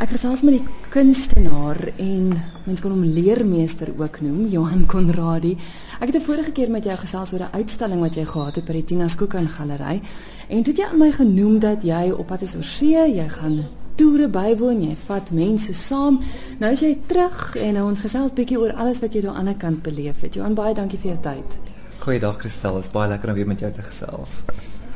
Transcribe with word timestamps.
Ek 0.00 0.14
gesels 0.14 0.40
met 0.40 0.54
die 0.56 0.76
kunstenaar 0.88 1.76
en 2.00 2.30
mens 2.64 2.80
kan 2.80 2.94
hom 2.94 3.02
leermeester 3.04 3.90
ook 3.98 4.22
noem, 4.24 4.46
Johan 4.48 4.86
Konradi. 4.88 5.50
Ek 6.00 6.08
het 6.08 6.16
'n 6.16 6.24
vorige 6.24 6.52
keer 6.52 6.70
met 6.70 6.84
jou 6.84 6.96
gesels 6.96 7.32
oor 7.32 7.44
'n 7.44 7.52
uitstalling 7.52 8.00
wat 8.00 8.14
jy 8.14 8.24
gehad 8.24 8.54
het 8.54 8.64
by 8.64 8.72
die 8.72 8.84
Tina 8.84 9.08
Skookan 9.08 9.48
Galery. 9.48 10.00
En 10.48 10.62
toe 10.62 10.72
het 10.72 10.76
jy 10.76 10.84
aan 10.84 10.98
my 10.98 11.12
genoem 11.12 11.58
dat 11.58 11.82
jy 11.82 12.10
op 12.16 12.26
pad 12.26 12.42
is 12.42 12.54
oor 12.56 12.64
see, 12.64 13.14
jy 13.14 13.28
gaan 13.28 13.66
toere 13.94 14.28
bywoon, 14.28 14.82
jy 14.82 14.96
vat 14.96 15.30
mense 15.30 15.72
saam. 15.74 16.20
Nou 16.58 16.72
is 16.72 16.80
jy 16.80 16.98
terug 17.06 17.56
en 17.56 17.74
nou 17.74 17.88
ons 17.88 18.00
gesels 18.00 18.32
bietjie 18.32 18.58
oor 18.58 18.72
alles 18.72 19.00
wat 19.00 19.12
jy 19.12 19.20
daar 19.20 19.34
aan 19.34 19.44
die 19.44 19.52
ander 19.52 19.60
kant 19.60 19.82
beleef 19.82 20.20
het. 20.20 20.34
Johan, 20.34 20.54
baie 20.54 20.74
dankie 20.74 20.98
vir 20.98 21.10
jou 21.10 21.20
tyd. 21.22 21.58
Goeiedag 21.98 22.38
Christel, 22.38 22.78
is 22.78 22.90
baie 22.90 23.08
lekker 23.08 23.28
om 23.28 23.34
weer 23.34 23.46
met 23.46 23.60
jou 23.60 23.72
te 23.72 23.82
gesels. 23.82 24.44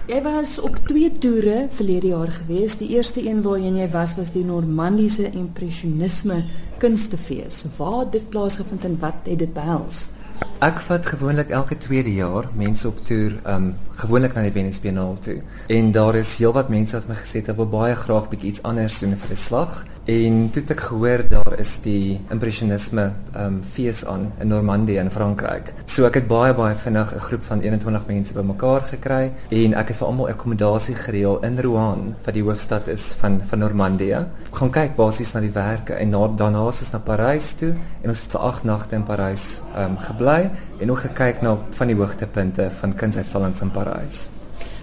Jy 0.04 0.18
was 0.20 0.58
op 0.60 0.74
twee 0.84 1.08
toere 1.16 1.62
verlede 1.72 2.10
jaar 2.10 2.28
gewees. 2.28 2.74
Die 2.76 2.90
eerste 2.92 3.22
een 3.24 3.38
waarheen 3.40 3.78
jy 3.80 3.86
was 3.88 4.10
was 4.18 4.34
die 4.34 4.42
Normandiese 4.44 5.30
Impressionisme 5.30 6.42
Kunstefees. 6.82 7.62
Waar 7.78 8.02
het 8.02 8.12
dit 8.12 8.26
plaasgevind 8.28 8.84
en 8.84 8.98
wat 9.00 9.24
het 9.24 9.40
dit 9.40 9.54
behels? 9.56 10.10
Ek 10.60 10.82
vat 10.84 11.08
gewoonlik 11.08 11.54
elke 11.56 11.78
tweede 11.80 12.12
jaar 12.12 12.50
mense 12.52 12.84
op 12.88 13.00
toer, 13.08 13.38
um 13.48 13.70
gewoonlik 13.96 14.36
na 14.36 14.44
die 14.44 14.52
Venice 14.52 14.84
Biennale 14.84 15.16
toe. 15.24 15.38
En 15.72 15.88
daar 15.96 16.20
is 16.20 16.36
heelwat 16.36 16.68
mense 16.68 16.98
wat 16.98 17.08
my 17.08 17.16
gesê 17.22 17.40
het 17.40 17.48
hulle 17.48 17.62
wil 17.62 17.72
baie 17.72 17.96
graag 17.96 18.28
bietjie 18.28 18.52
iets 18.52 18.62
anders 18.62 19.00
doen 19.00 19.16
vir 19.16 19.32
'n 19.32 19.40
slag. 19.40 19.86
En 20.04 20.50
toe 20.52 20.60
het 20.60 20.70
ek 20.74 20.82
gehoor 20.84 21.22
daar 21.32 21.54
is 21.56 21.78
die 21.80 22.18
impressionisme 22.28 23.06
um 23.40 23.54
fees 23.64 24.02
aan 24.04 24.26
in 24.42 24.50
Normandië 24.52 24.98
in 25.00 25.08
Frankryk. 25.10 25.70
So 25.88 26.04
ek 26.04 26.18
het 26.18 26.26
baie 26.28 26.52
baie 26.52 26.74
vinnig 26.76 27.14
'n 27.14 27.24
groep 27.24 27.44
van 27.44 27.62
21 27.64 28.04
mense 28.06 28.34
bymekaar 28.34 28.84
gekry 28.90 29.32
en 29.48 29.74
ek 29.74 29.88
het 29.88 29.96
vir 29.96 30.06
almal 30.06 30.28
akkommodasie 30.28 30.94
gereël 30.94 31.40
in 31.42 31.58
Rouen, 31.58 32.14
wat 32.24 32.34
die 32.34 32.42
hoofstad 32.42 32.88
is 32.88 33.14
van 33.16 33.40
van 33.42 33.58
Normandië. 33.58 34.26
Gaan 34.52 34.70
kyk 34.70 34.96
basies 34.96 35.32
na 35.32 35.40
die 35.40 35.54
werke 35.54 35.94
en 35.94 36.10
na, 36.10 36.28
daarna 36.28 36.68
is 36.68 36.80
ons 36.80 36.92
na 36.92 36.98
Parys 36.98 37.52
toe 37.54 37.74
en 38.02 38.08
ons 38.08 38.22
het 38.22 38.30
vir 38.30 38.40
8 38.40 38.64
nagte 38.64 38.94
in 38.94 39.04
Parys 39.04 39.62
um 39.76 39.96
gebly 39.96 40.50
en 40.80 40.90
ook 40.90 40.98
gekyk 40.98 41.42
na 41.42 41.56
van 41.70 41.86
die 41.86 41.96
hoogtepunte 41.96 42.70
van 42.70 42.94
kunsuitstallings 42.94 43.60
in 43.60 43.70
Parys. 43.70 44.28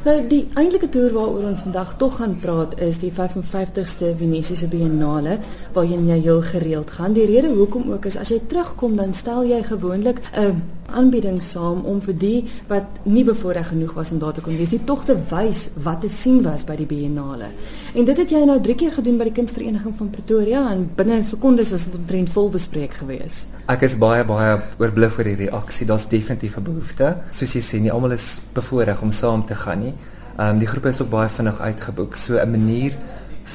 Nou 0.02 0.16
die 0.26 0.48
eintlike 0.58 0.88
toer 0.90 1.12
waaroor 1.14 1.44
ons 1.52 1.60
vandag 1.62 1.92
tog 2.02 2.16
gaan 2.18 2.32
praat 2.42 2.72
is 2.82 2.98
die 3.04 3.12
55ste 3.14 4.16
Venesiese 4.18 4.66
Biennale 4.66 5.36
waarheen 5.76 6.08
jy 6.10 6.18
heel 6.24 6.42
gereeld 6.42 6.94
gaan. 6.96 7.14
Die 7.14 7.28
rede 7.30 7.52
hoekom 7.54 7.92
ook 7.92 8.08
is 8.10 8.18
as 8.18 8.32
jy 8.34 8.40
terugkom 8.50 8.96
dan 8.98 9.14
stel 9.14 9.46
jy 9.46 9.62
gewoonlik 9.68 10.24
'n 10.34 10.64
aanbieding 10.92 11.42
saam 11.44 11.82
om 11.86 12.02
vir 12.02 12.18
die 12.18 12.40
wat 12.68 13.02
nie 13.04 13.24
bevoorreg 13.24 13.68
genoeg 13.68 13.94
was 13.94 14.12
om 14.12 14.20
daar 14.20 14.34
te 14.34 14.42
kon 14.42 14.58
wees 14.58 14.72
nie 14.72 14.82
tog 14.86 15.06
te 15.06 15.16
wys 15.32 15.70
wat 15.84 16.02
te 16.02 16.10
sien 16.10 16.42
was 16.44 16.64
by 16.68 16.76
die 16.76 16.86
Biennale. 16.86 17.52
En 17.96 18.06
dit 18.06 18.18
het 18.18 18.32
jy 18.32 18.44
nou 18.46 18.60
3 18.62 18.76
keer 18.76 18.92
gedoen 18.92 19.18
by 19.18 19.30
die 19.30 19.36
Kunsvereniging 19.40 19.96
van 19.98 20.10
Pretoria 20.10 20.64
en 20.72 20.90
binne 20.96 21.24
sekondes 21.24 21.72
was 21.72 21.86
dit 21.86 21.96
omtrent 21.96 22.30
vol 22.30 22.50
bespreek 22.50 22.94
gewees. 23.02 23.46
Ek 23.72 23.86
is 23.88 23.98
baie 23.98 24.24
baie 24.28 24.58
oorbluf 24.82 25.18
oor 25.18 25.30
die 25.30 25.40
reaksie. 25.46 25.88
Daar's 25.88 26.08
definitief 26.08 26.58
'n 26.58 26.64
behoefte. 26.64 27.18
Soos 27.32 27.54
jy 27.54 27.62
sê, 27.62 27.80
nie 27.80 27.92
almal 27.92 28.12
is 28.12 28.42
bevoorreg 28.54 29.02
om 29.02 29.12
saam 29.12 29.46
te 29.46 29.56
gaan 29.56 29.80
nie. 29.80 29.94
Ehm 30.38 30.50
um, 30.50 30.60
die 30.60 30.68
groep 30.68 30.86
is 30.86 31.02
ook 31.02 31.10
baie 31.10 31.30
vinnig 31.30 31.60
uitgeboek. 31.60 32.16
So 32.16 32.38
'n 32.38 32.52
manier 32.52 32.98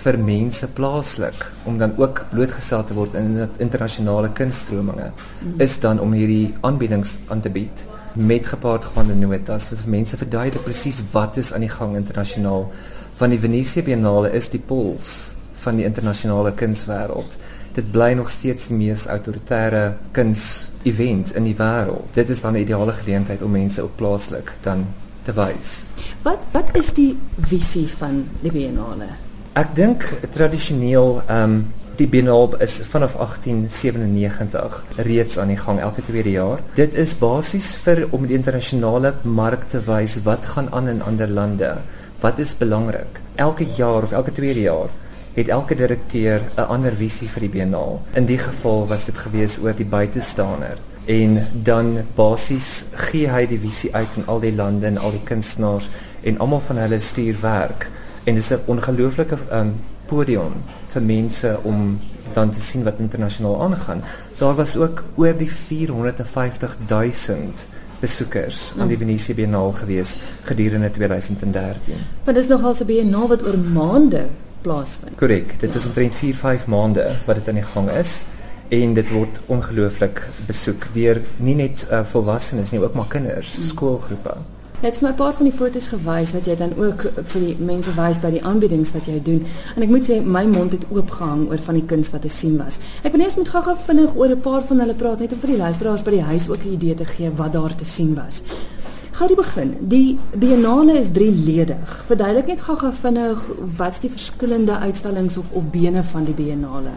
vir 0.03 0.19
mense 0.19 0.69
plaaslik 0.79 1.47
om 1.65 1.79
dan 1.79 1.95
ook 1.97 2.25
blootgestel 2.31 2.85
te 2.85 2.95
word 2.95 3.15
in 3.15 3.49
internasionale 3.63 4.31
kunststrominge 4.33 5.11
mm. 5.11 5.61
is 5.61 5.79
dan 5.81 6.01
om 6.01 6.13
hierdie 6.13 6.55
aanbiedings 6.61 7.17
aan 7.29 7.41
te 7.41 7.53
bied 7.53 7.85
met 8.17 8.47
gepaardgaande 8.47 9.15
notas 9.15 9.71
wat 9.71 9.83
vir 9.85 9.95
mense 9.99 10.17
verduidelik 10.17 10.65
presies 10.65 11.03
wat 11.13 11.37
is 11.37 11.53
aan 11.53 11.67
die 11.67 11.73
gang 11.73 11.97
internasionaal. 11.97 12.71
Van 13.17 13.33
die 13.33 13.41
Venesië 13.41 13.83
Biennale 13.83 14.31
is 14.33 14.49
die 14.53 14.61
pols 14.61 15.35
van 15.65 15.77
die 15.77 15.85
internasionale 15.85 16.55
kunswêreld 16.57 17.37
dit 17.77 17.91
bly 17.93 18.13
nog 18.17 18.31
steeds 18.33 18.71
die 18.71 18.77
mees 18.77 19.05
autoritaire 19.13 19.97
kuns-event 20.17 21.35
in 21.37 21.45
die 21.45 21.57
wêreld. 21.59 22.09
Dit 22.17 22.33
is 22.33 22.41
dan 22.41 22.55
'n 22.55 22.65
ideale 22.65 22.93
geleentheid 22.93 23.43
om 23.43 23.51
mense 23.51 23.85
op 23.85 23.97
plaaslik 23.97 24.53
dan 24.61 24.87
te 25.23 25.33
wys. 25.33 25.89
Wat 26.23 26.39
wat 26.53 26.69
is 26.73 26.93
die 26.93 27.19
visie 27.39 27.89
van 27.89 28.29
die 28.41 28.53
Biennale? 28.53 29.09
Ek 29.57 29.71
dink 29.73 30.03
tradisioneel 30.35 31.23
ehm 31.33 31.43
um, 31.43 31.53
die 31.97 32.07
Biennale 32.13 32.59
is 32.61 32.75
vanaf 32.91 33.15
1897 33.17 34.83
reeds 35.07 35.39
aan 35.41 35.49
die 35.49 35.57
gang 35.57 35.79
elke 35.81 36.03
tweede 36.05 36.35
jaar. 36.35 36.61
Dit 36.77 36.93
is 36.93 37.15
basies 37.17 37.71
vir 37.87 38.03
om 38.13 38.27
die 38.29 38.37
internasionale 38.37 39.15
mark 39.25 39.65
te 39.73 39.81
wys 39.87 40.19
wat 40.27 40.45
gaan 40.53 40.69
aan 40.77 40.91
in 40.93 41.01
ander 41.01 41.33
lande. 41.39 41.71
Wat 42.21 42.43
is 42.45 42.53
belangrik? 42.61 43.23
Elke 43.41 43.65
jaar 43.79 44.05
of 44.05 44.13
elke 44.13 44.37
tweede 44.37 44.61
jaar 44.67 44.93
het 45.39 45.49
elke 45.49 45.75
direkteur 45.75 46.45
'n 46.57 46.69
ander 46.77 46.93
visie 46.93 47.29
vir 47.29 47.49
die 47.49 47.55
bienaal. 47.57 48.03
In 48.13 48.27
die 48.27 48.39
geval 48.39 48.87
was 48.93 49.09
dit 49.09 49.19
gewees 49.19 49.59
oor 49.59 49.73
die 49.73 49.89
buitestander 49.97 50.77
en 51.07 51.47
dan 51.63 52.05
basies 52.15 52.87
gee 53.09 53.29
hy 53.29 53.47
die 53.47 53.63
visie 53.65 53.95
uit 53.95 54.17
in 54.17 54.27
al 54.27 54.41
die 54.41 54.55
lande 54.55 54.87
en 54.87 54.99
al 54.99 55.11
die 55.11 55.25
kunstenaars 55.25 55.89
en 56.23 56.39
almal 56.39 56.61
van 56.61 56.77
hulle 56.77 57.01
stuur 57.01 57.41
werk 57.41 57.89
en 58.27 58.35
dit 58.35 58.43
is 58.43 58.51
'n 58.51 58.63
ongelooflike 58.67 59.37
um, 59.53 59.75
podium 60.07 60.53
vir 60.89 61.03
mense 61.03 61.59
om 61.63 61.99
dan 62.33 62.51
te 62.51 62.61
sien 62.61 62.85
wat 62.85 62.99
internasionaal 62.99 63.63
aangaan. 63.63 64.03
Daar 64.39 64.55
was 64.55 64.77
ook 64.77 65.05
oor 65.15 65.37
die 65.37 65.51
450 65.51 66.77
000 66.89 67.37
besoekers 68.01 68.73
aan 68.79 68.89
die 68.89 68.99
Venesië 68.99 69.35
Biennale 69.35 69.73
gewees 69.73 70.17
gedurende 70.43 70.91
2013. 70.91 71.95
Want 72.25 72.37
dit 72.37 72.45
is 72.45 72.51
nogal 72.51 72.75
'n 72.81 72.85
biennale 72.85 73.29
wat 73.29 73.47
oor 73.47 73.59
maande 73.59 74.27
plaasvind. 74.61 75.17
Korrek, 75.17 75.61
dit 75.61 75.75
is 75.75 75.87
omtrent 75.87 76.15
4-5 76.15 76.67
maande 76.67 77.11
wat 77.27 77.37
dit 77.37 77.49
aan 77.49 77.55
die 77.55 77.71
gang 77.75 77.91
is 77.91 78.25
en 78.69 78.95
dit 78.95 79.11
word 79.11 79.41
ongelooflik 79.47 80.29
besoek 80.47 80.89
deur 80.93 81.23
nie 81.37 81.55
net 81.55 81.87
uh, 81.91 82.05
volwassenes 82.05 82.71
nie, 82.71 82.81
ook 82.81 82.95
maar 82.95 83.07
kinders, 83.09 83.59
mm. 83.59 83.65
skoolgroepe. 83.65 84.35
Jy 84.77 84.91
het 84.91 85.01
my 85.01 85.09
'n 85.09 85.15
paar 85.15 85.33
van 85.33 85.47
die 85.49 85.59
foto's 85.59 85.87
gewys 85.89 86.33
wat 86.33 86.45
jy 86.45 86.57
dan 86.57 86.73
ook 86.77 87.01
vir 87.31 87.41
die 87.41 87.57
mense 87.59 87.91
wys 87.97 88.21
by 88.21 88.31
die 88.31 88.45
aanbiedings 88.45 88.93
wat 88.93 89.07
jy 89.07 89.23
doen. 89.23 89.47
En 89.77 89.83
ek 89.83 89.89
moet 89.89 90.09
sê 90.09 90.21
my 90.25 90.45
mond 90.45 90.73
het 90.73 90.85
oopgehang 90.91 91.49
oor 91.51 91.59
van 91.59 91.75
die 91.75 91.85
kuns 91.85 92.11
wat 92.11 92.23
te 92.23 92.29
sien 92.29 92.57
was. 92.57 92.79
Ek 93.03 93.13
wil 93.13 93.21
net 93.21 93.37
met 93.37 93.49
gaga 93.49 93.77
vinnig 93.77 94.17
oor 94.17 94.29
'n 94.29 94.41
paar 94.41 94.63
van 94.63 94.79
hulle 94.81 94.95
praat 94.95 95.19
net 95.21 95.33
om 95.33 95.39
vir 95.39 95.49
die 95.49 95.57
luisteraars 95.57 96.03
by 96.03 96.11
die 96.11 96.23
huis 96.23 96.49
ook 96.49 96.65
'n 96.65 96.73
idee 96.73 96.95
te 96.95 97.05
gee 97.05 97.31
wat 97.31 97.53
daar 97.53 97.75
te 97.75 97.85
sien 97.85 98.15
was. 98.15 98.43
Gou 99.17 99.25
die 99.31 99.37
begin. 99.39 99.71
Die 99.89 100.19
biennale 100.37 100.99
is 101.01 101.07
drieledig. 101.09 101.93
Verduidelik 102.05 102.51
net 102.53 102.61
gou-gou 102.67 102.91
vinnig 102.93 103.47
wat's 103.79 104.03
die 104.03 104.11
verskillende 104.13 104.77
uitstallings 104.83 105.39
of 105.41 105.55
of 105.57 105.71
bene 105.73 106.03
van 106.05 106.27
die 106.29 106.35
biennale. 106.37 106.93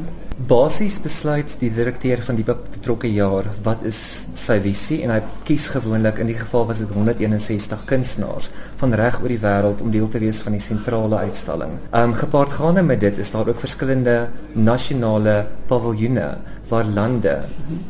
Basies 0.49 0.97
besluit 0.99 1.55
die 1.61 1.69
direkteur 1.71 2.19
van 2.25 2.35
die 2.35 2.43
betrokke 2.43 3.07
jaar 3.11 3.47
wat 3.63 3.85
is 3.87 4.01
sy 4.35 4.57
visie 4.65 4.97
en 5.05 5.13
hy 5.15 5.21
kies 5.47 5.69
gewoonlik 5.71 6.19
in 6.19 6.27
die 6.27 6.35
geval 6.35 6.67
was 6.67 6.81
dit 6.83 6.91
161 6.91 7.87
kunstenaars 7.87 8.51
van 8.83 8.97
reg 8.99 9.21
oor 9.23 9.31
die 9.31 9.39
wêreld 9.39 9.83
om 9.85 9.95
deel 9.95 10.11
te 10.11 10.19
wees 10.19 10.43
van 10.43 10.59
die 10.59 10.63
sentrale 10.63 11.23
uitstalling. 11.23 11.79
Ehm 11.93 12.11
um, 12.11 12.17
gepaardgaande 12.19 12.83
met 12.83 12.99
dit 12.99 13.23
is 13.23 13.31
daar 13.31 13.47
ook 13.47 13.63
verskillende 13.63 14.17
nasionale 14.59 15.45
paviljoene 15.71 16.33
waar 16.69 16.85
lande 16.85 17.35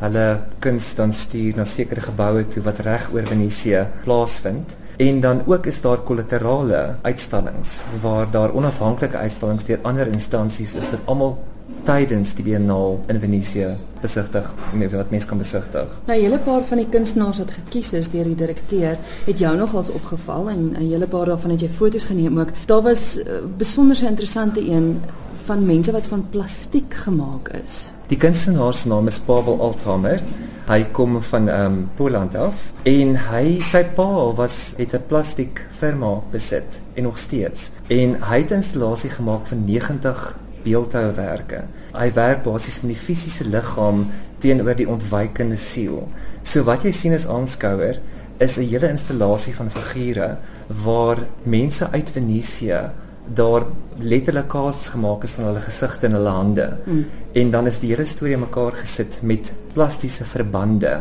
hulle 0.00 0.26
kuns 0.58 0.94
dan 0.94 1.12
stuur 1.12 1.56
na 1.56 1.64
sekere 1.64 2.00
geboue 2.00 2.46
toe 2.48 2.62
wat 2.62 2.80
reg 2.86 3.10
oor 3.12 3.26
Venesië 3.26 3.86
plaasvind. 4.04 4.76
En 5.00 5.20
dan 5.20 5.42
ook 5.46 5.66
is 5.66 5.80
daar 5.80 6.02
kollaterale 6.04 6.96
uitstallings 7.02 7.82
waar 8.00 8.30
daar 8.30 8.52
onafhanklike 8.52 9.16
uitstallings 9.16 9.64
deur 9.64 9.78
ander 9.82 10.06
instansies 10.06 10.74
is 10.74 10.90
wat 10.90 11.00
almal 11.04 11.38
tydens 11.84 12.34
die 12.36 12.44
biennale 12.44 12.98
in 13.08 13.20
Venesië 13.20 13.70
besigtig, 14.00 14.48
met 14.76 14.92
wat 14.92 15.10
mense 15.10 15.28
kan 15.28 15.38
besigtig. 15.38 15.88
Nou 16.06 16.18
'n 16.18 16.22
hele 16.22 16.38
paar 16.38 16.62
van 16.62 16.76
die 16.76 16.88
kunstenaars 16.88 17.38
wat 17.38 17.50
gekies 17.50 17.92
is 17.92 18.10
deur 18.10 18.24
die 18.24 18.34
direkteur, 18.34 18.98
het 19.26 19.38
jou 19.38 19.56
nogals 19.56 19.88
opgeval 19.88 20.48
en 20.48 20.72
'n 20.72 20.90
hele 20.90 21.06
paar 21.06 21.26
daarvan 21.26 21.50
het 21.50 21.60
jy 21.60 21.68
foto's 21.68 22.04
geneem 22.04 22.38
ook. 22.38 22.50
Daar 22.66 22.82
was 22.82 23.16
uh, 23.16 23.24
besonder 23.56 24.02
interessante 24.02 24.70
een 24.70 25.00
van 25.44 25.66
mense 25.66 25.92
wat 25.92 26.06
van 26.06 26.26
plastiek 26.30 26.94
gemaak 26.94 27.48
is. 27.64 27.90
Die 28.10 28.18
kunstenaar 28.18 28.74
se 28.74 28.88
naam 28.90 29.06
is 29.06 29.20
Pavel 29.22 29.60
Althammer. 29.62 30.18
Hy 30.66 30.80
kom 30.90 31.20
van 31.22 31.44
um, 31.46 31.74
Poland 31.94 32.34
af 32.34 32.72
en 32.90 33.12
hy 33.28 33.60
sy 33.62 33.84
pa 33.94 34.06
was 34.34 34.56
het 34.80 34.96
'n 34.98 35.06
plastiek 35.06 35.60
firma 35.70 36.18
besit 36.32 36.80
en 36.98 37.06
nog 37.06 37.18
steeds. 37.18 37.70
En 37.86 38.16
hy 38.18 38.38
het 38.42 38.50
'n 38.50 38.62
installasie 38.62 39.10
gemaak 39.10 39.46
van 39.46 39.64
90 39.64 40.38
beeldhouwerke. 40.62 41.62
Hy 41.94 42.12
werk 42.12 42.42
basies 42.42 42.80
met 42.80 42.90
die 42.90 43.04
fisiese 43.06 43.44
liggaam 43.44 44.06
teenoor 44.38 44.74
die 44.74 44.88
ontwykende 44.88 45.56
siel. 45.56 46.08
So 46.42 46.64
wat 46.64 46.82
jy 46.82 46.90
sien 46.90 47.14
as 47.14 47.28
aanskouer 47.28 48.00
is 48.38 48.58
'n 48.58 48.66
hele 48.66 48.88
installasie 48.88 49.54
van 49.54 49.70
figure 49.70 50.36
waar 50.84 51.18
mense 51.42 51.90
uit 51.90 52.10
Venesië 52.10 52.90
daar 53.34 53.66
letterlik 53.96 54.48
kaas 54.48 54.88
gemaak 54.88 55.24
is 55.24 55.34
van 55.38 55.44
hulle 55.44 55.60
gesigte 55.60 56.06
en 56.06 56.12
hulle 56.18 56.28
hande. 56.28 56.68
Mm. 56.84 57.04
En 57.32 57.50
dan 57.50 57.66
is 57.66 57.78
die 57.78 57.90
hele 57.92 58.04
storie 58.04 58.36
mekaar 58.36 58.72
gesit 58.72 59.20
met 59.22 59.52
plastiese 59.74 60.24
verbande 60.24 60.98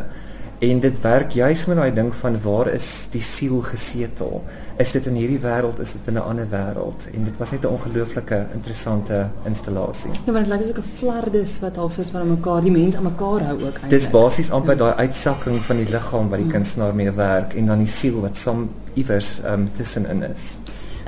En 0.60 0.80
dit 0.80 1.02
werk 1.02 1.32
juis 1.32 1.62
met 1.66 1.78
daai 1.80 1.94
ding 1.96 2.10
van 2.16 2.36
waar 2.44 2.68
is 2.68 2.88
die 3.14 3.22
siel 3.24 3.62
gesetel? 3.64 4.42
Is 4.76 4.92
dit 4.92 5.06
in 5.08 5.16
hierdie 5.16 5.40
wêreld, 5.40 5.80
is 5.80 5.94
dit 5.96 6.08
in 6.12 6.18
'n 6.20 6.26
ander 6.32 6.48
wêreld? 6.52 7.08
En 7.14 7.24
dit 7.24 7.38
was 7.38 7.52
net 7.52 7.64
'n 7.64 7.68
ongelooflike 7.68 8.48
interessante 8.54 9.30
installasie. 9.46 10.12
Ja, 10.26 10.32
want 10.32 10.46
dit 10.46 10.54
lyk 10.54 10.62
asook 10.62 10.78
'n 10.78 10.92
flardes 10.96 11.60
wat 11.60 11.76
half 11.76 11.92
soort 11.92 12.08
van 12.08 12.28
mekaar 12.28 12.62
die 12.62 12.72
mens 12.72 12.96
aan 12.96 13.04
mekaar 13.04 13.42
hou 13.42 13.54
ook 13.54 13.62
eintlik. 13.62 13.90
Dis 13.90 14.10
basies 14.10 14.52
amper 14.52 14.78
daai 14.78 14.94
uitsakking 14.94 15.56
van 15.66 15.78
die 15.78 15.90
liggaam 15.90 16.30
wat 16.30 16.40
die 16.40 16.52
kunstenaar 16.52 16.96
mee 16.96 17.12
werk 17.12 17.54
en 17.54 17.66
dan 17.66 17.78
die 17.78 17.88
siel 17.88 18.22
wat 18.22 18.38
saam 18.38 18.70
iewers 18.94 19.42
um, 19.46 19.70
tussenin 19.72 20.24
is. 20.24 20.60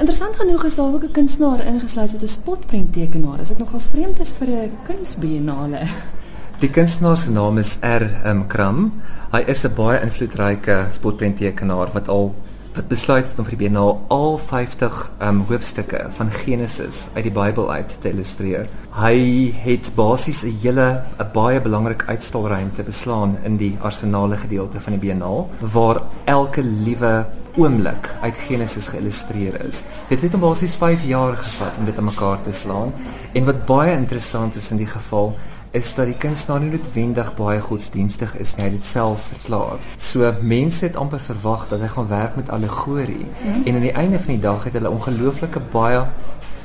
Interessant 0.02 0.36
genoeg 0.36 0.64
is 0.66 0.76
daar 0.76 0.94
ook 0.94 1.04
'n 1.04 1.12
kunstenaar 1.12 1.66
ingesluit 1.66 2.12
wat 2.12 2.22
'n 2.22 2.28
spotprenttekenaar 2.28 3.40
is. 3.40 3.50
Wat 3.50 3.58
nogals 3.58 3.88
vreemd 3.88 4.20
is 4.20 4.32
vir 4.32 4.48
'n 4.48 4.72
kunsbiennale. 4.84 5.82
Die 6.64 6.70
kunstenaar 6.70 7.18
se 7.18 7.32
naam 7.32 7.58
is 7.58 7.78
R. 7.82 8.04
Um, 8.26 8.48
Kram. 8.48 9.02
Hy 9.32 9.44
is 9.46 9.64
'n 9.64 9.74
baie 9.76 10.02
invloedryke 10.02 10.88
spotprenttekenaar 10.92 11.92
wat 11.94 12.08
al 12.08 12.36
wat 12.74 12.88
besluit 12.88 13.28
het 13.28 13.40
om 13.40 13.44
vir 13.44 13.58
die 13.58 13.68
biennaal 13.68 14.06
al 14.08 14.38
50 14.38 15.12
um 15.22 15.44
hoofstukke 15.50 16.06
van 16.10 16.32
Genesis 16.32 17.08
uit 17.14 17.24
die 17.24 17.32
Bybel 17.32 17.72
uit 17.72 17.98
te 18.02 18.10
illustreer. 18.10 18.68
Hy 18.92 19.52
het 19.64 19.92
basies 19.96 20.44
'n 20.44 20.58
hele 20.62 21.04
'n 21.20 21.32
baie 21.34 21.62
belangrike 21.62 22.06
uitstalruimte 22.06 22.84
beslaan 22.84 23.38
in 23.44 23.58
die 23.58 23.78
arsenale 23.82 24.38
gedeelte 24.38 24.80
van 24.80 24.92
die 24.94 25.02
biennaal 25.02 25.50
waar 25.60 26.02
elke 26.26 26.64
liewe 26.64 27.26
oomblik 27.56 28.10
uit 28.22 28.38
Genesis 28.38 28.88
geïllustreer 28.88 29.58
is. 29.66 29.84
Dit 30.10 30.22
het 30.22 30.36
hom 30.36 30.44
basies 30.44 30.76
5 30.80 31.04
jaar 31.04 31.38
gevat 31.38 31.78
om 31.78 31.86
dit 31.86 31.98
aan 31.98 32.08
mekaar 32.08 32.42
te 32.42 32.52
slaan 32.52 32.94
en 33.34 33.48
wat 33.48 33.66
baie 33.66 33.96
interessant 33.96 34.56
is 34.56 34.72
in 34.72 34.78
die 34.78 34.90
geval 34.90 35.34
is 35.72 35.94
dat 35.96 36.06
die 36.06 36.18
kunstenaar 36.20 36.60
nie 36.64 36.72
noodwendig 36.74 37.34
baie 37.36 37.60
godsdienstig 37.64 38.34
is 38.44 38.56
nie, 38.56 38.66
hy 38.66 38.70
het 38.72 38.80
dit 38.80 38.88
self 38.88 39.30
verklaar. 39.32 39.80
So 39.96 40.34
mense 40.42 40.86
het 40.86 41.00
amper 41.00 41.24
verwag 41.24 41.70
dat 41.72 41.84
hy 41.84 41.92
gaan 41.94 42.10
werk 42.12 42.36
met 42.36 42.52
allegorie 42.52 43.28
mm. 43.28 43.62
en 43.66 43.76
aan 43.76 43.88
die 43.88 43.96
einde 43.96 44.20
van 44.20 44.36
die 44.36 44.44
dag 44.44 44.66
het 44.68 44.76
hulle 44.80 44.92
ongelooflike 44.92 45.64
baie 45.72 46.04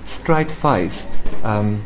straight-faced 0.06 1.21
um 1.43 1.77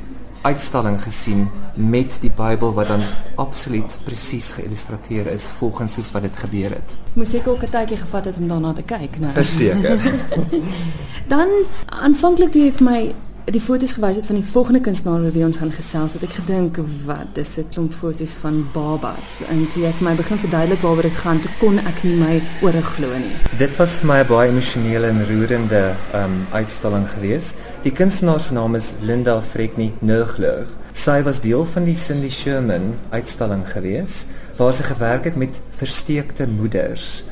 uitstalling 0.43 1.03
gesien 1.03 1.49
met 1.75 2.19
die 2.21 2.31
Bybel 2.37 2.73
wat 2.75 2.89
dan 2.89 3.01
absoluut 3.37 3.99
presies 4.05 4.53
geïllustreer 4.53 5.27
is 5.27 5.47
volgens 5.59 5.95
soos 5.95 6.11
wat 6.11 6.23
dit 6.23 6.37
gebeur 6.37 6.71
het. 6.71 6.95
Moes 7.13 7.35
ek 7.35 7.49
ook 7.49 7.63
'n 7.63 7.71
tydjie 7.71 7.97
gevat 7.97 8.25
het 8.25 8.37
om 8.37 8.49
daarna 8.49 8.73
te 8.73 8.83
kyk, 8.83 9.19
né? 9.19 9.29
Verseker. 9.33 10.01
dan 11.35 11.49
aanvanklik 11.87 12.51
toe 12.51 12.63
jy 12.63 12.73
vir 12.73 12.85
my 12.85 13.15
die 13.47 13.61
foto's 13.61 13.93
gewys 13.97 14.17
het 14.17 14.27
van 14.27 14.37
die 14.37 14.45
volgende 14.45 14.81
kunstenaar 14.81 15.31
wie 15.33 15.45
ons 15.45 15.57
gaan 15.57 15.73
gesels 15.73 16.17
het 16.17 16.25
ek 16.27 16.35
gedink 16.41 16.81
wat 17.07 17.35
dis 17.35 17.57
'n 17.59 17.69
klomp 17.73 17.93
foto's 17.93 18.35
van 18.43 18.67
babas. 18.73 19.41
En 19.49 19.67
toe 19.69 19.83
jy 19.83 19.93
vir 19.93 20.09
my 20.09 20.15
begin 20.15 20.39
verduidelik 20.39 20.83
waaroor 20.83 21.03
dit 21.03 21.23
gaan 21.25 21.41
toe 21.41 21.51
kon 21.61 21.79
ek 21.79 22.03
nie 22.05 22.17
my 22.17 22.43
ore 22.63 22.83
glo 22.83 23.09
nie. 23.19 23.37
Dit 23.59 23.77
was 23.77 24.01
vir 24.01 24.07
my 24.07 24.25
baie 24.25 24.49
emosionele 24.49 25.07
en 25.07 25.27
roerende 25.27 25.95
um, 26.15 26.47
uitstalling 26.53 27.09
geweest. 27.09 27.57
Die 27.83 27.93
kunstenaar 27.93 28.41
se 28.41 28.55
naam 28.55 28.75
is 28.75 28.95
Linda 29.01 29.41
Frekni 29.43 29.93
Nurgler 30.01 30.67
sy 30.93 31.21
was 31.23 31.41
deel 31.41 31.65
van 31.65 31.85
die 31.87 31.95
Cindy 31.95 32.29
Sherman 32.29 32.95
uitstalling 33.11 33.63
geweest 33.69 34.27
waar 34.59 34.73
sy 34.75 34.83
gewerk 34.83 35.25
het 35.25 35.37
met 35.37 35.61
versteekte 35.79 36.49
moeders. 36.51 37.25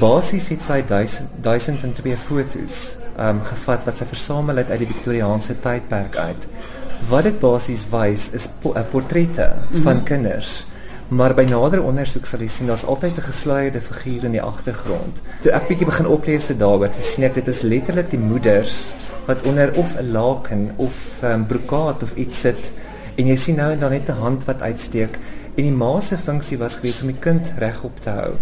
Basies 0.00 0.48
het 0.48 0.64
sy 0.64 0.80
1002 0.88 2.16
foto's 2.16 2.96
um, 3.18 3.42
gevat 3.42 3.84
wat 3.84 3.98
sy 3.98 4.06
versamel 4.10 4.56
het 4.62 4.70
uit 4.70 4.78
die 4.78 4.90
Victoriaanse 4.90 5.58
tydperk 5.60 6.16
uit. 6.16 6.46
Wat 7.08 7.24
dit 7.24 7.38
basies 7.38 7.84
wys 7.90 8.30
is 8.32 8.48
po 8.60 8.74
uh, 8.74 8.82
portrette 8.90 9.48
mm 9.54 9.66
-hmm. 9.70 9.82
van 9.82 10.02
kinders. 10.04 10.66
Maar 11.08 11.34
by 11.34 11.44
nader 11.44 11.82
ondersoek 11.82 12.26
sal 12.26 12.40
jy 12.40 12.48
sien 12.48 12.66
daar's 12.66 12.84
altyd 12.84 13.16
'n 13.16 13.28
gesluierde 13.30 13.80
figuur 13.80 14.24
in 14.24 14.32
die 14.32 14.42
agtergrond. 14.42 15.22
Toe 15.42 15.52
ek 15.52 15.68
bietjie 15.68 15.86
begin 15.86 16.06
oplees 16.06 16.46
daaroor, 16.46 16.88
sien 16.92 17.24
ek 17.24 17.34
dit 17.34 17.48
is 17.48 17.60
letterlik 17.60 18.10
die 18.10 18.18
moeders 18.18 18.90
wat 19.26 19.42
onder 19.42 19.72
of 19.76 19.96
'n 20.00 20.12
laken 20.12 20.70
of 20.76 21.22
'n 21.22 21.26
um, 21.26 21.46
brokaat 21.46 22.02
of 22.02 22.14
iets 22.14 22.40
sit 22.40 22.72
en 23.14 23.26
jy 23.26 23.36
sien 23.36 23.56
nou 23.56 23.72
en 23.72 23.78
dan 23.78 23.90
net 23.90 24.08
'n 24.08 24.20
hand 24.20 24.44
wat 24.44 24.62
uitsteek 24.62 25.18
en 25.54 25.62
die 25.62 25.72
ma 25.72 26.00
se 26.00 26.16
funksie 26.16 26.58
was 26.58 26.76
gewees 26.76 27.00
om 27.00 27.06
die 27.06 27.20
kind 27.20 27.52
regop 27.58 28.00
te 28.00 28.10
hou 28.10 28.32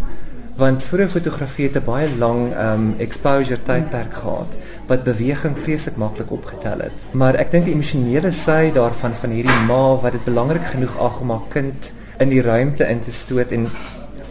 want 0.57 0.85
vroeë 0.85 1.09
fotografie 1.09 1.67
het 1.69 1.77
'n 1.77 1.85
baie 1.85 2.09
lang 2.19 2.53
um 2.67 2.95
exposure 2.99 3.63
tydperk 3.63 4.15
gehad 4.15 4.57
wat 4.87 5.05
beweging 5.05 5.59
vreeslik 5.59 5.97
maklik 5.97 6.31
opgetel 6.31 6.79
het. 6.79 7.05
Maar 7.13 7.35
ek 7.35 7.51
dink 7.51 7.65
die 7.65 7.75
emosionele 7.75 8.31
sy 8.31 8.71
daarvan 8.73 9.15
van 9.15 9.31
hierdie 9.31 9.65
ma 9.67 9.97
wat 9.97 10.13
dit 10.13 10.25
belangrik 10.25 10.65
genoeg 10.65 10.99
ag 10.99 11.21
om 11.21 11.31
haar 11.31 11.49
kind 11.49 11.93
in 12.19 12.29
die 12.29 12.43
ruimte 12.43 12.85
in 12.89 13.01
te 13.01 13.13
stoot 13.13 13.53
en 13.53 13.69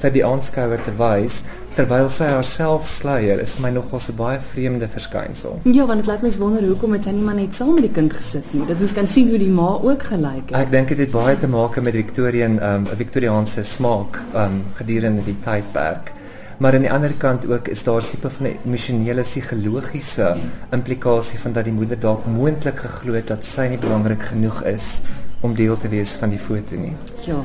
vir 0.02 0.12
die 0.12 0.26
aanskouer 0.26 0.82
te 0.82 0.94
wys 0.98 1.44
terwyl 1.76 2.10
sy 2.12 2.28
haarself 2.28 2.86
sluier 2.86 3.40
is 3.40 3.58
my 3.64 3.70
nogal 3.72 4.00
'n 4.00 4.16
baie 4.16 4.40
vreemde 4.40 4.88
verskynsel. 4.88 5.60
Ja, 5.64 5.86
want 5.86 6.00
dit 6.00 6.08
laat 6.08 6.22
mens 6.22 6.38
wonder 6.38 6.64
hoekom 6.64 6.94
het 6.94 7.04
sy 7.04 7.12
nie 7.12 7.24
maar 7.24 7.36
net 7.36 7.56
saam 7.56 7.74
met 7.74 7.84
die 7.84 7.92
kind 7.92 8.14
gesit 8.14 8.54
nie. 8.54 8.66
Dit 8.66 8.80
mens 8.80 8.94
kan 8.94 9.08
sien 9.08 9.30
hoe 9.30 9.38
die 9.38 9.50
ma 9.50 9.80
ook 9.82 10.04
gelyk 10.04 10.50
het. 10.50 10.58
Ek 10.60 10.72
dink 10.72 10.88
dit 10.88 10.98
het 10.98 11.12
baie 11.12 11.38
te 11.38 11.48
maak 11.48 11.82
met 11.82 11.94
Victorian 11.94 12.60
um 12.62 12.84
'n 12.84 12.96
Victoriaanse 12.96 13.64
smaak 13.64 14.20
um 14.36 14.64
gedurende 14.76 15.24
die 15.24 15.38
tydperk. 15.40 16.12
Maar 16.58 16.74
aan 16.74 16.82
die 16.82 16.92
ander 16.92 17.14
kant 17.18 17.48
ook 17.48 17.68
is 17.68 17.84
daar 17.84 18.02
'n 18.02 18.10
tipe 18.10 18.30
van 18.30 18.46
'n 18.48 18.58
emosionele 18.66 19.22
psigologiese 19.22 20.38
implikasie 20.72 21.40
van 21.40 21.52
dat 21.52 21.64
die 21.64 21.74
moeder 21.74 22.00
dalk 22.00 22.26
moontlik 22.26 22.80
geglo 22.80 23.14
het 23.14 23.28
dat 23.28 23.46
sy 23.46 23.68
nie 23.70 23.78
belangrik 23.78 24.22
genoeg 24.22 24.64
is 24.64 25.02
om 25.40 25.56
deel 25.56 25.78
te 25.78 25.88
wees 25.88 26.12
van 26.12 26.30
die 26.30 26.40
foto 26.40 26.76
nie. 26.76 26.94
Ja. 27.26 27.42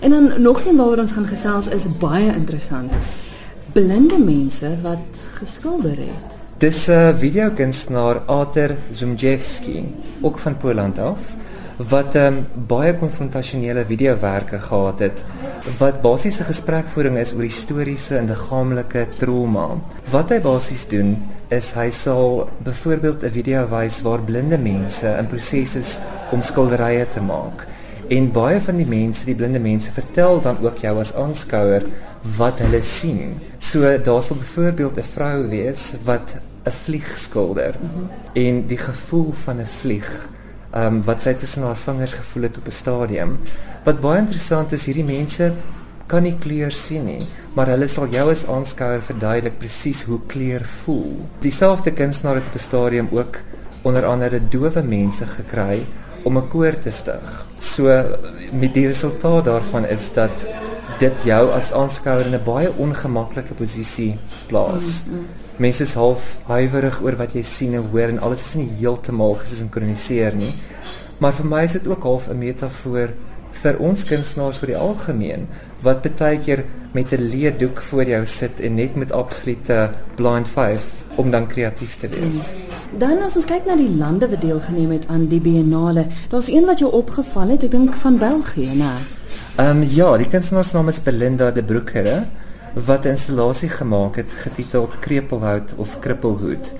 En 0.00 0.10
dan 0.10 0.42
nog 0.42 0.64
een 0.64 0.76
waaroor 0.76 0.98
ons 0.98 1.12
gaan 1.12 1.26
gesels 1.26 1.68
is 1.68 1.84
baie 1.98 2.34
interessant. 2.34 2.92
Blinde 3.76 4.16
mense 4.16 4.70
wat 4.80 5.24
geskilder 5.36 5.98
het. 6.00 6.36
Dis 6.58 6.86
'n 6.88 6.92
uh, 6.92 7.18
videokunstenaar 7.18 8.18
Arthur 8.26 8.76
Zumjewski, 8.90 9.94
ook 10.20 10.38
van 10.38 10.56
Poland 10.56 10.98
af, 10.98 11.36
wat 11.76 12.14
um, 12.14 12.46
baie 12.66 12.94
konfrontasionele 12.96 13.84
videowerke 13.84 14.58
gehad 14.58 14.98
het 14.98 15.24
wat 15.78 16.00
basiese 16.00 16.44
gesprekvoering 16.44 17.18
is 17.18 17.34
oor 17.34 17.42
historiese 17.42 18.16
en 18.16 18.26
liggaamlike 18.26 19.06
trauma. 19.18 19.68
Wat 20.10 20.30
hy 20.30 20.40
basies 20.40 20.88
doen 20.88 21.16
is 21.48 21.74
hy 21.74 21.90
sal 21.90 22.48
byvoorbeeld 22.64 23.22
'n 23.24 23.30
video 23.30 23.68
wys 23.68 24.02
waar 24.02 24.24
blinde 24.24 24.58
mense 24.58 25.16
in 25.18 25.26
proses 25.26 25.76
is 25.76 25.98
om 26.32 26.42
skilderye 26.42 27.08
te 27.08 27.20
maak. 27.20 27.66
En 28.08 28.28
baie 28.30 28.60
van 28.60 28.76
die 28.76 28.86
mense, 28.86 29.24
die 29.26 29.34
blinde 29.34 29.58
mense, 29.58 29.90
vertel 29.90 30.40
dan 30.40 30.60
ook 30.62 30.78
jou 30.78 30.92
as 31.00 31.14
aanskouer 31.18 31.86
wat 32.36 32.60
hulle 32.62 32.82
sien. 32.82 33.34
So 33.58 33.96
daar 33.98 34.22
sal 34.22 34.36
byvoorbeeld 34.36 34.98
'n 34.98 35.02
vrou 35.14 35.48
wees 35.48 35.94
wat 36.04 36.36
'n 36.64 36.70
vlieg 36.70 37.18
skilder 37.18 37.74
mm 37.80 37.90
-hmm. 37.94 38.10
en 38.32 38.66
die 38.66 38.78
gevoel 38.78 39.32
van 39.32 39.60
'n 39.60 39.66
vlieg 39.66 40.28
ehm 40.70 40.86
um, 40.86 41.02
wat 41.02 41.22
sy 41.22 41.32
tussen 41.34 41.62
haar 41.62 41.76
vingers 41.76 42.12
gevoel 42.12 42.42
het 42.42 42.58
op 42.58 42.66
'n 42.66 42.70
stadium. 42.70 43.38
Wat 43.84 44.00
baie 44.00 44.18
interessant 44.18 44.72
is, 44.72 44.84
hierdie 44.84 45.04
mense 45.04 45.52
kan 46.06 46.22
nie 46.22 46.36
kleur 46.38 46.70
sien 46.70 47.04
nie, 47.04 47.26
maar 47.54 47.66
hulle 47.66 47.86
sal 47.86 48.06
jou 48.08 48.30
as 48.30 48.46
aanskouer 48.46 49.02
verduidelik 49.02 49.58
presies 49.58 50.02
hoe 50.02 50.20
kleur 50.26 50.64
voel. 50.64 51.28
Dieselfde 51.40 51.92
kunstenaar 51.92 52.34
het 52.34 52.46
op 52.46 52.54
'n 52.54 52.58
stadium 52.58 53.08
ook 53.10 53.36
onder 53.82 54.04
andere 54.04 54.40
dowe 54.48 54.82
mense 54.82 55.26
gekry 55.26 55.86
om 56.26 56.38
'n 56.38 56.48
koor 56.48 56.78
te 56.78 56.90
stig. 56.90 57.46
So 57.58 57.86
met 58.52 58.74
die 58.74 58.86
resultaat 58.86 59.44
daarvan 59.44 59.86
is 59.86 60.12
dat 60.12 60.46
dit 60.98 61.22
jou 61.24 61.50
as 61.52 61.72
aanskouer 61.72 62.26
in 62.26 62.34
'n 62.34 62.44
baie 62.44 62.72
ongemaklike 62.76 63.54
posisie 63.54 64.18
plaas. 64.46 65.04
Mm, 65.06 65.14
mm. 65.14 65.26
Mense 65.56 65.82
is 65.82 65.94
half 65.94 66.38
huiwerig 66.46 67.02
oor 67.02 67.16
wat 67.16 67.32
jy 67.32 67.42
sien 67.42 67.74
en 67.74 67.88
hoor 67.90 68.08
en 68.08 68.18
alles 68.18 68.46
is 68.46 68.54
nie 68.54 68.70
heeltemal 68.78 69.34
gesinkroniseer 69.34 70.34
nie. 70.34 70.54
Maar 71.18 71.32
vir 71.32 71.46
my 71.46 71.62
is 71.64 71.72
dit 71.72 71.86
ook 71.86 72.02
half 72.02 72.28
'n 72.28 72.38
metafoor 72.38 73.08
vir 73.52 73.78
ons 73.78 74.04
kunstenaars 74.04 74.58
vir 74.58 74.66
die 74.66 74.76
algemeen 74.76 75.48
wat 75.82 76.04
baie 76.18 76.38
keer 76.38 76.64
met 76.92 77.12
'n 77.12 77.22
leedoek 77.22 77.82
voor 77.82 78.04
jou 78.04 78.26
sit 78.26 78.60
en 78.60 78.74
net 78.74 78.96
met 78.96 79.12
absolute 79.12 79.90
blind 80.14 80.48
faith 80.48 81.05
om 81.16 81.30
dan 81.30 81.46
kreatief 81.46 81.96
te 81.96 82.08
wees. 82.08 82.50
Hmm. 82.50 82.98
Dan 82.98 83.22
as 83.22 83.36
ons 83.36 83.48
kyk 83.48 83.66
na 83.66 83.76
die 83.76 83.90
lande 83.90 84.28
wat 84.28 84.40
deelgeneem 84.40 84.90
het 84.90 85.06
aan 85.12 85.26
die 85.28 85.40
biennale, 85.40 86.06
daar's 86.30 86.48
een 86.48 86.64
wat 86.64 86.78
jou 86.78 86.92
opgeval 86.92 87.48
het, 87.54 87.64
ek 87.66 87.70
dink 87.70 87.94
van 87.94 88.18
België, 88.18 88.72
né? 88.76 88.92
Ehm 89.56 89.82
um, 89.82 89.86
ja, 89.88 90.16
die 90.16 90.28
kunstenaar 90.28 90.64
se 90.64 90.76
naam 90.76 90.88
is 90.88 91.02
Belinda 91.02 91.50
de 91.50 91.64
Broekere 91.64 92.26
wat 92.74 93.04
'n 93.04 93.16
installasie 93.16 93.68
gemaak 93.68 94.16
het 94.16 94.32
getiteld 94.32 94.98
Krepelhout 94.98 95.72
of 95.76 95.98
Krippelhoed. 95.98 96.72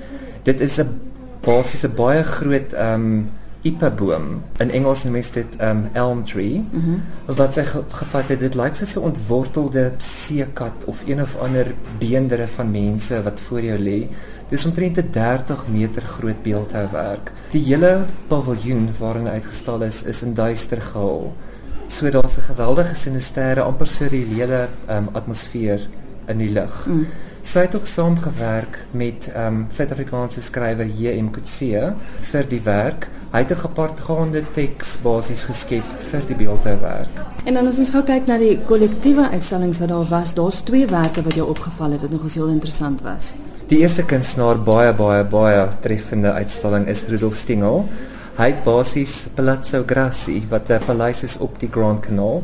Dit 0.43 0.61
is 0.61 0.79
'n 0.79 1.01
basies 1.41 1.85
'n 1.85 1.95
baie 1.95 2.23
groot 2.23 2.73
ehm 2.73 2.95
um, 2.95 3.31
ipa 3.67 3.91
boom. 3.91 4.43
In 4.63 4.71
Engels 4.71 5.05
noem 5.05 5.17
mens 5.19 5.31
dit 5.35 5.57
um 5.65 5.83
elm 5.93 6.25
tree. 6.25 6.63
Mm 6.63 6.81
-hmm. 6.85 7.37
Wat 7.37 7.55
sy 7.55 7.65
ge 7.67 7.83
gevat 7.89 8.29
het, 8.29 8.41
dit 8.41 8.55
lyk 8.55 8.75
soos 8.75 8.97
'n 8.97 9.07
ontwortelde 9.11 9.93
seekat 9.99 10.85
of 10.87 11.03
een 11.07 11.21
of 11.21 11.37
ander 11.37 11.75
beendere 11.99 12.47
van 12.47 12.71
mense 12.71 13.23
wat 13.23 13.41
voor 13.41 13.63
jou 13.63 13.79
lê. 13.79 14.09
Dis 14.49 14.67
omtrent 14.67 14.99
'n 14.99 15.11
30 15.11 15.65
meter 15.69 16.03
groot 16.03 16.43
beeldhouwerk. 16.43 17.33
Die 17.51 17.65
hele 17.65 18.05
paviljoen 18.27 18.89
waarin 18.99 19.29
uitgestal 19.29 19.83
is, 19.83 20.03
is 20.03 20.23
in 20.23 20.35
duister 20.35 20.81
gehul. 20.81 21.35
So 21.87 22.11
daar's 22.11 22.37
'n 22.37 22.43
geweldige 22.43 22.95
sinisterre 22.95 23.61
amper 23.61 23.87
surreële 23.87 24.69
um, 24.91 25.09
atmosfeer 25.13 25.89
in 26.27 26.39
die 26.39 26.51
lug. 26.51 26.87
Mm. 26.87 27.07
Sy 27.47 27.63
het 27.63 27.75
ook 27.79 27.87
saamgewerk 27.87 28.81
met 28.91 29.29
ehm 29.31 29.47
um, 29.47 29.67
Suid-Afrikaanse 29.71 30.43
skrywer 30.43 30.89
J.M. 30.99 31.29
Coetzee 31.31 31.93
vir 32.31 32.49
die 32.51 32.59
werk. 32.65 33.07
Hy 33.31 33.43
het 33.45 33.53
'n 33.55 33.61
gepaardgaande 33.61 34.43
teks 34.57 34.97
basies 35.03 35.45
geskep 35.45 35.93
vir 36.09 36.27
die 36.27 36.37
beeldhouwerk. 36.37 37.23
En 37.45 37.55
dan 37.55 37.67
as 37.67 37.79
ons 37.79 37.91
gou 37.91 38.03
kyk 38.03 38.27
na 38.27 38.39
die 38.39 38.59
kollektiewe 38.67 39.29
uitstallings 39.31 39.79
wat 39.79 39.89
daar 39.89 40.09
was, 40.11 40.35
daar's 40.35 40.61
twee 40.61 40.87
werke 40.87 41.23
wat 41.23 41.35
jou 41.35 41.49
opgeval 41.49 41.91
het 41.91 42.01
wat 42.01 42.11
nogals 42.11 42.35
heel 42.35 42.49
interessant 42.49 43.03
was. 43.03 43.35
Die 43.69 43.79
eerste 43.79 44.03
kunstenaar 44.05 44.59
baie 44.59 44.93
baie 44.93 45.25
baie 45.25 45.69
treffende 45.81 46.33
uitstalling 46.33 46.89
is 46.89 47.07
Rudolf 47.07 47.37
Stingel. 47.37 47.89
Hy 48.37 48.51
het 48.51 48.65
basies 48.65 49.29
Palazzo 49.35 49.83
Grassi 49.87 50.47
wat 50.49 50.71
'n 50.71 50.85
paleis 50.87 51.23
is 51.23 51.39
op 51.39 51.61
die 51.61 51.71
Grand 51.71 52.01
Canal 52.01 52.43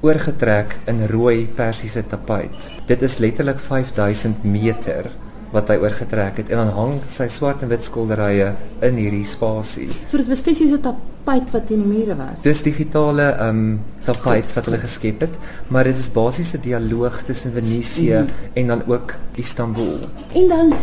oorgetrek 0.00 0.76
in 0.88 1.06
rooi 1.10 1.48
persiese 1.56 2.02
tapuit. 2.08 2.70
Dit 2.88 3.02
is 3.02 3.18
letterlik 3.18 3.60
5000 3.60 4.44
meter 4.44 5.10
wat 5.50 5.70
hy 5.72 5.80
oorgetrek 5.82 6.38
het 6.40 6.52
en 6.54 6.62
dan 6.62 6.72
hang 6.76 6.92
sy 7.10 7.26
swart 7.32 7.64
en 7.64 7.70
wit 7.72 7.82
skilderye 7.84 8.52
in 8.86 9.00
hierdie 9.00 9.26
spasie. 9.26 9.88
So 10.06 10.20
dit 10.20 10.30
was 10.30 10.42
spesifiese 10.44 10.78
tapuit 10.84 11.50
wat 11.54 11.72
in 11.74 11.82
die 11.82 11.90
mure 11.90 12.16
was. 12.18 12.44
Dis 12.46 12.62
digitale 12.66 13.32
ehm 13.32 13.64
um, 13.64 13.80
tapuit 14.06 14.54
wat 14.54 14.70
hulle 14.70 14.78
geskep 14.80 15.26
het, 15.26 15.36
maar 15.68 15.90
dit 15.90 15.98
is 15.98 16.08
basies 16.14 16.54
'n 16.54 16.62
dialoog 16.62 17.22
tussen 17.26 17.52
Venesië 17.52 18.22
mm 18.22 18.26
-hmm. 18.26 18.54
en 18.54 18.66
dan 18.66 18.82
ook 18.86 19.14
Istanbul. 19.34 19.98
En 20.32 20.48
dan 20.48 20.74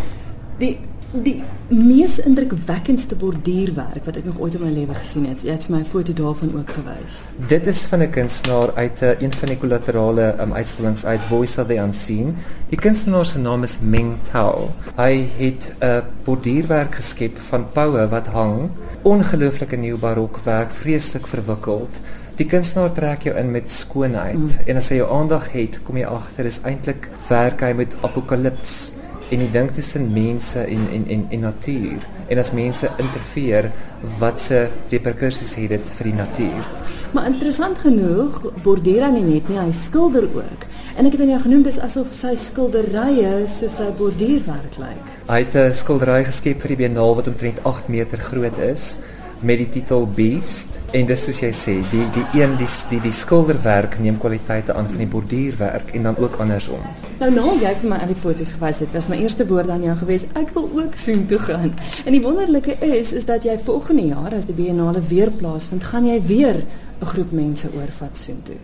die 0.60 0.78
die 1.12 1.38
mees 1.72 2.18
indrukwekkendste 2.20 3.16
borduurwerk 3.20 4.04
wat 4.08 4.18
ek 4.20 4.26
nog 4.28 4.40
ooit 4.44 4.58
in 4.58 4.64
my 4.66 4.72
lewe 4.74 4.96
gesien 4.98 5.28
het. 5.30 5.44
Jy 5.46 5.54
het 5.56 5.64
vir 5.68 5.76
my 5.76 5.82
'n 5.82 5.88
foto 5.88 6.14
daarvan 6.14 6.52
ook 6.56 6.70
gewys. 6.70 7.22
Dit 7.48 7.68
is 7.68 7.86
van 7.88 8.02
'n 8.02 8.10
kunstenaar 8.10 8.74
uit 8.76 9.02
'n 9.02 9.06
uh, 9.06 9.22
een 9.22 9.34
van 9.34 9.48
die 9.48 9.58
kollaterale 9.58 10.36
um, 10.40 10.54
uitstallings 10.54 11.06
uit 11.06 11.22
Voice 11.22 11.62
of 11.62 11.68
the 11.68 11.78
Unseen. 11.78 12.36
Die 12.70 12.78
kunstenaar 12.78 13.26
se 13.26 13.40
naam 13.40 13.64
is 13.64 13.78
Meng 13.80 14.18
Tao. 14.32 14.70
Hy 14.96 15.28
het 15.38 15.74
'n 15.80 16.04
borduurwerk 16.24 16.96
geskep 16.96 17.40
van 17.40 17.72
poue 17.72 18.08
wat 18.08 18.28
hang. 18.28 18.70
Ongelooflike 19.02 19.76
nuwe 19.76 19.98
barokwerk, 19.98 20.72
vreeslik 20.72 21.28
verwikkeld. 21.28 22.00
Die 22.36 22.46
kunstenaar 22.46 22.92
trek 22.92 23.22
jou 23.22 23.38
in 23.38 23.52
met 23.52 23.72
skoonheid 23.72 24.38
mm. 24.38 24.50
en 24.66 24.76
as 24.76 24.90
hy 24.90 24.96
jou 24.96 25.10
aandag 25.12 25.52
het, 25.52 25.80
kom 25.84 25.98
jy 25.98 26.06
agter 26.06 26.44
dis 26.44 26.62
eintlik 26.62 27.10
werk 27.30 27.62
hy 27.62 27.74
met 27.74 27.96
apokalips 28.02 28.92
en 29.30 29.42
die 29.44 29.52
ding 29.52 29.72
tussen 29.72 30.08
mense 30.14 30.60
en 30.60 30.88
en 30.94 31.08
en 31.08 31.26
en 31.30 31.40
natuur 31.40 32.06
en 32.28 32.40
as 32.40 32.52
mense 32.56 32.90
interfereer 32.98 33.72
wat 34.20 34.40
se 34.42 34.68
reperkusies 34.92 35.56
het 35.56 35.74
dit 35.76 35.92
vir 35.98 36.10
die 36.12 36.16
natuur. 36.18 36.72
Maar 37.16 37.30
interessant 37.32 37.80
genoeg 37.80 38.42
bordeer 38.64 39.08
hy 39.08 39.22
net 39.24 39.50
nie, 39.50 39.60
hy 39.60 39.72
skilder 39.72 40.28
ook. 40.36 40.66
En 40.98 41.06
ek 41.06 41.16
het 41.16 41.22
aan 41.24 41.34
jou 41.36 41.42
genoem 41.46 41.64
dis 41.64 41.80
asof 41.80 42.12
sy 42.16 42.34
skilderye 42.40 43.46
soos 43.48 43.78
sy 43.80 43.88
borduurwerk 44.00 44.80
lyk. 44.82 45.14
Hy 45.28 45.40
het 45.44 45.56
'n 45.56 45.74
skildery 45.74 46.24
geskep 46.26 46.62
vir 46.62 46.76
die 46.76 46.82
Biennale 46.84 47.16
wat 47.16 47.28
omtrent 47.28 47.64
8 47.64 47.88
meter 47.88 48.18
groot 48.18 48.58
is 48.58 48.98
met 49.40 49.58
die 49.58 49.70
titel 49.70 50.08
Beast 50.16 50.80
en 50.98 51.06
dis 51.06 51.24
soos 51.28 51.40
jy 51.44 51.52
sê 51.54 51.76
die 51.92 52.06
die 52.16 52.26
een 52.40 52.56
die 52.58 52.68
die 52.90 53.00
die 53.04 53.14
skilderwerk 53.14 54.00
neem 54.02 54.18
kwaliteite 54.18 54.74
aan 54.74 54.90
van 54.90 55.04
die 55.04 55.10
borduurwerk 55.12 55.94
en 55.94 56.10
dan 56.10 56.18
ook 56.18 56.40
andersom. 56.42 56.82
Nou 57.20 57.30
nou 57.34 57.54
jy 57.62 57.74
vir 57.82 57.90
my 57.92 58.02
al 58.02 58.14
die 58.14 58.18
foto's 58.18 58.56
gewys 58.58 58.82
het 58.84 58.94
was 58.98 59.10
my 59.12 59.20
eerste 59.22 59.48
woord 59.48 59.70
aan 59.70 59.86
jou 59.86 59.96
gewees 60.02 60.28
ek 60.34 60.54
wil 60.58 60.70
ook 60.82 60.98
soen 60.98 61.26
toe 61.30 61.40
gaan. 61.40 61.74
En 62.06 62.12
die 62.12 62.24
wonderlike 62.24 62.78
is 62.82 63.14
is 63.14 63.26
dat 63.26 63.46
jy 63.46 63.58
volgende 63.70 64.08
jaar 64.10 64.34
as 64.34 64.50
die 64.50 64.58
biennale 64.58 65.02
weer 65.02 65.32
plaasvind 65.32 65.84
gaan 65.84 66.08
jy 66.08 66.22
weer 66.22 66.64
'n 67.02 67.06
groep 67.06 67.32
mense 67.32 67.70
oorvat 67.76 68.18
soen 68.18 68.42
toe. 68.44 68.60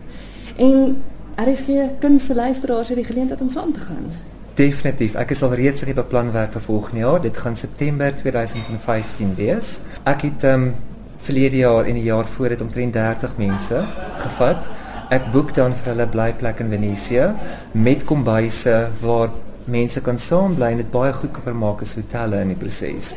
En 0.56 0.96
geen 1.36 1.90
kunsteluisteraars 1.98 2.88
het 2.88 2.96
die 2.96 3.04
geleentheid 3.04 3.40
om 3.40 3.50
saam 3.50 3.72
te 3.72 3.80
gaan. 3.80 4.33
Definitief. 4.54 5.16
Ek 5.18 5.32
is 5.34 5.40
al 5.42 5.56
reeds 5.58 5.82
in 5.82 5.88
die 5.90 5.96
beplanwerk 5.98 6.52
vir 6.54 6.62
volgende 6.62 7.00
jaar. 7.00 7.16
Dit 7.22 7.38
gaan 7.42 7.56
September 7.58 8.12
2015 8.14 9.32
wees. 9.34 9.80
Ek 10.06 10.28
het 10.28 10.44
ehm 10.46 10.68
um, 10.68 10.74
verlede 11.24 11.56
jaar 11.56 11.88
en 11.88 11.96
die 11.96 12.04
jaar 12.04 12.26
voor 12.28 12.52
dit 12.52 12.60
omtrent 12.60 12.92
30 12.92 13.34
mense 13.40 13.80
gevat. 14.20 14.68
Ek 15.10 15.30
boek 15.32 15.54
dan 15.56 15.74
vir 15.74 15.90
hulle 15.90 16.06
blyplek 16.06 16.60
in 16.60 16.70
Venesië 16.70 17.30
met 17.72 18.04
kombuise 18.04 18.76
waar 19.00 19.32
mense 19.64 20.02
kan 20.04 20.18
saam 20.20 20.54
bly 20.54 20.74
en 20.74 20.82
dit 20.84 20.90
baie 20.92 21.12
goedkoper 21.16 21.56
maak 21.56 21.82
as 21.82 21.96
hotelle 21.96 22.42
in 22.44 22.52
die 22.52 22.60
proses. 22.60 23.14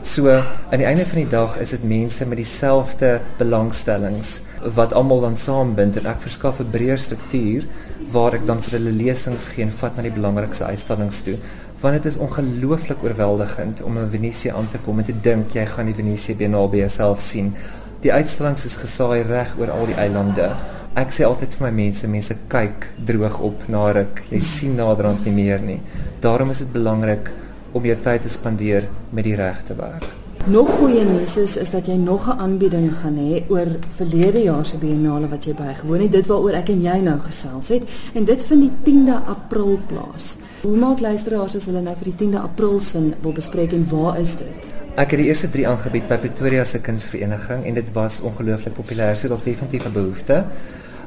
So 0.00 0.30
aan 0.30 0.78
die 0.80 0.86
einde 0.86 1.04
van 1.04 1.20
die 1.24 1.32
dag 1.34 1.58
is 1.60 1.74
dit 1.74 1.84
mense 1.84 2.24
met 2.30 2.38
dieselfde 2.40 3.18
belangstellings 3.42 4.38
wat 4.74 4.92
almal 4.92 5.20
dan 5.20 5.36
saambind 5.36 5.96
en 6.00 6.06
ek 6.06 6.20
verskaf 6.24 6.60
'n 6.60 6.70
breër 6.70 6.98
struktuur 6.98 7.66
waar 8.12 8.34
ek 8.34 8.46
dan 8.46 8.62
vir 8.62 8.78
hulle 8.78 8.92
lesings 8.92 9.48
gee 9.48 9.64
en 9.64 9.70
vat 9.70 9.96
na 9.96 10.02
die 10.02 10.14
belangrikste 10.14 10.64
uitstallings 10.64 11.22
toe. 11.22 11.36
Want 11.80 11.94
dit 11.94 12.04
is 12.12 12.16
ongelooflik 12.16 13.02
oorweldigend 13.02 13.82
om 13.82 13.98
in 13.98 14.10
Venesië 14.10 14.50
aan 14.50 14.68
te 14.68 14.78
kom 14.78 14.98
en 14.98 15.04
te 15.04 15.20
dink 15.22 15.54
jy 15.54 15.66
gaan 15.66 15.86
die 15.86 15.94
Venesië 15.94 16.34
Biennale 16.34 16.68
by 16.68 16.76
jouself 16.76 17.20
sien. 17.20 17.54
Die 18.00 18.12
uitstallings 18.12 18.64
is 18.64 18.76
gesaai 18.76 19.22
reg 19.22 19.54
oor 19.58 19.70
al 19.70 19.86
die 19.86 19.98
eilande. 19.98 20.50
Ek 20.94 21.12
sê 21.14 21.26
altyd 21.26 21.54
vir 21.54 21.66
my 21.66 21.74
mense, 21.84 22.08
mense 22.08 22.34
kyk 22.48 22.88
droog 23.06 23.40
op 23.40 23.68
na 23.68 23.92
ruk. 23.92 24.22
Jy 24.30 24.40
sien 24.40 24.76
naderhand 24.76 25.24
nie 25.24 25.34
meer 25.34 25.60
nie. 25.60 25.80
Daarom 26.20 26.50
is 26.50 26.58
dit 26.58 26.72
belangrik 26.72 27.30
om 27.72 27.84
jou 27.84 27.96
tyd 28.02 28.22
te 28.22 28.28
spandeer 28.28 28.88
met 29.12 29.24
die 29.24 29.36
regte 29.36 29.76
werk. 29.78 30.27
Nog 30.48 30.70
goeie 30.78 31.02
nuus 31.04 31.34
is 31.36 31.58
is 31.60 31.68
dat 31.70 31.86
jy 31.86 31.94
nog 32.00 32.26
'n 32.26 32.38
aanbieding 32.40 32.96
gaan 32.96 33.16
hê 33.16 33.44
oor 33.48 33.66
verlede 33.96 34.42
jaar 34.42 34.64
se 34.64 34.76
biennale 34.76 35.28
wat 35.28 35.44
jy 35.44 35.54
bygewoon 35.54 36.00
het. 36.00 36.12
Dit 36.12 36.26
waaroor 36.26 36.52
ek 36.52 36.68
en 36.68 36.82
jy 36.82 36.98
nou 37.00 37.20
gesels 37.20 37.68
het 37.68 37.82
en 38.14 38.24
dit 38.24 38.44
vind 38.44 38.60
die 38.60 38.72
10de 38.84 39.24
April 39.26 39.78
plaas. 39.86 40.38
Hoe 40.62 40.76
maak 40.76 41.00
luisteraars 41.00 41.56
as 41.56 41.64
hulle 41.64 41.80
nou 41.80 41.96
vir 41.96 42.12
die 42.12 42.26
10de 42.26 42.40
April 42.40 42.80
sin 42.80 43.14
wil 43.20 43.32
bespreek 43.32 43.72
en 43.72 43.86
waar 43.90 44.18
is 44.18 44.36
dit? 44.36 44.66
Ek 44.94 45.10
het 45.10 45.18
die 45.18 45.26
eerste 45.26 45.50
3 45.50 45.68
aangebied 45.68 46.08
by 46.08 46.16
Pretoria 46.16 46.64
se 46.64 46.80
kunsvereniging 46.80 47.64
en 47.64 47.74
dit 47.74 47.92
was 47.92 48.20
ongelooflik 48.20 48.74
populêr. 48.74 49.16
So 49.16 49.28
daar's 49.28 49.42
definitief 49.42 49.86
'n 49.86 49.92
behoefte. 49.92 50.44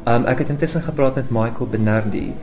Um 0.07 0.25
ek 0.25 0.37
het 0.37 0.49
intussen 0.49 0.81
gepraat 0.81 1.15
met 1.15 1.29
Michael 1.29 1.69
Bernardi 1.69 2.33